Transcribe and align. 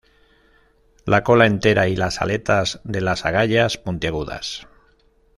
La 1.05 1.23
cola 1.23 1.45
entera, 1.45 1.87
y 1.87 1.95
las 1.95 2.21
aletas 2.23 2.81
de 2.83 3.01
las 3.01 3.23
agallas 3.23 3.77
puntiagudas. 3.77 4.65